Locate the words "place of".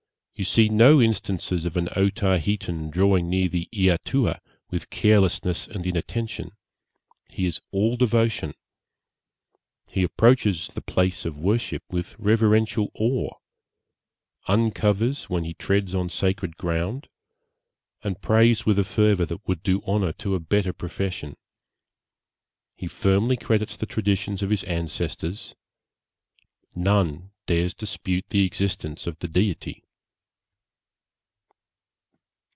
10.81-11.37